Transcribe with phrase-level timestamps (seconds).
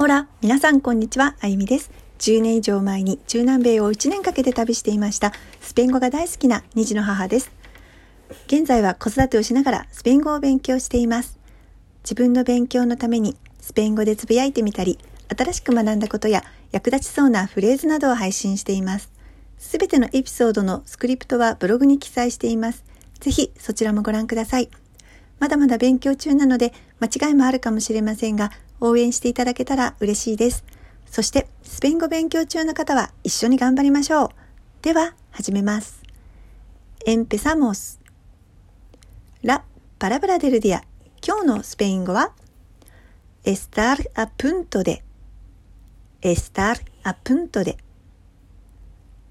[0.00, 1.90] オラ、皆さんこんにちは、あゆみです。
[2.20, 7.50] 10年以上前に中南米を1年かけて旅していましたスペイン語が大好きな2児の母です。
[8.46, 11.36] 現在は子育てをしながらスペイン語を勉強しています。
[12.04, 15.00] 自分の勉強のためにスペイン語でつぶやいてみたり、
[15.36, 19.10] 新しく学んだことや役立ちそうなフレーズなどを配信しています。
[19.58, 22.84] すべてのエピソードのスクリプトはブログに記載しています。
[23.18, 24.70] ぜひそちらもご覧ください。
[25.40, 30.64] まだまだ勉強中なので間違いもあるかもしれませんが、応援していただけたら嬉しいです。
[31.06, 34.28] そして、スペイン語勉強中の方は一緒に頑張りましょう。
[34.82, 36.02] では、始めます。
[37.06, 37.98] Empezamos.
[39.42, 39.62] La
[39.98, 40.82] palabra del día.
[41.26, 42.32] 今日のスペイン語は
[43.44, 45.02] estar a punto de
[46.22, 47.76] estar a punto de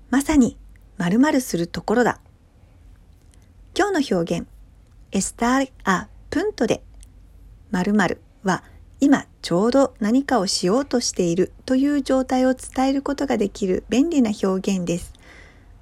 [0.09, 0.57] まさに
[0.97, 2.19] 〇〇するところだ。
[3.77, 4.47] 今日の表現
[5.11, 6.81] estar a punto de
[7.71, 8.63] 〇〇は
[8.99, 15.13] 今ちょうど何かをしようとしているという状態を伝えることができる便利な表現です。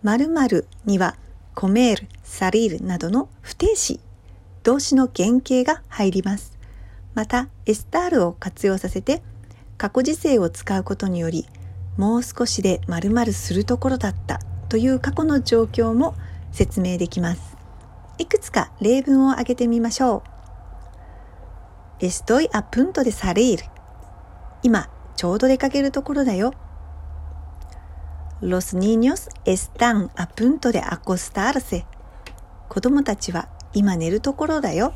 [0.03, 1.15] 〇〇には
[1.55, 3.99] コメール、サリールなどの不定詞、
[4.61, 6.59] 動詞の原型が入ります。
[7.15, 9.23] また、エスタールを活用させて
[9.79, 11.47] 過去時制を使うことにより
[11.97, 16.13] もう少しで〇〇するところだったという過去の状況も
[16.51, 17.57] 説明できます。
[18.19, 20.34] いくつか例文を挙げてみましょう。
[21.99, 23.63] Estoy a punto de salir.
[24.63, 26.53] 今、ちょうど出かけるところだよ。
[28.41, 31.85] Los niños están a punto de acostarse.
[32.67, 34.93] 子供たちは今寝るところだよ。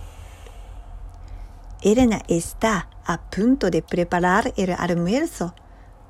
[1.81, 5.53] Elena está a punto de preparar el almuerzo.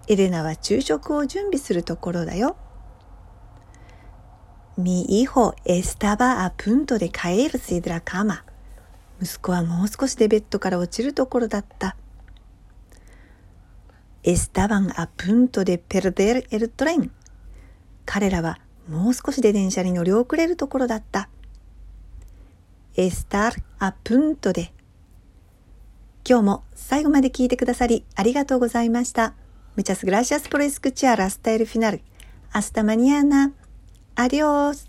[0.07, 2.55] エレナは昼食を準備するところだよ。
[4.75, 8.43] Mi hijo estaba a punto de caerse de la cama.
[9.21, 11.95] 息子はもう少しでベッドから落ちるところだった。
[14.23, 17.11] Estaban a punto de perder el tren.
[18.05, 21.29] 彼らはもう少しで電車に乗り遅れるところだった。
[22.95, 24.71] Estar a punto de
[26.27, 29.33] 今日も最後まで聞いてくださりありがとうございました。
[29.77, 32.01] Muchas gracias por escuchar hasta el final.
[32.51, 33.53] Hasta mañana.
[34.15, 34.88] Adiós.